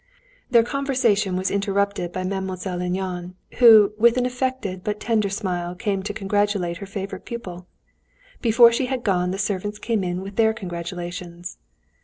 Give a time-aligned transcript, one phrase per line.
[0.49, 6.01] Their conversation was interrupted by Mademoiselle Linon, who with an affected but tender smile came
[6.01, 7.67] to congratulate her favorite pupil.
[8.41, 11.59] Before she had gone, the servants came in with their congratulations.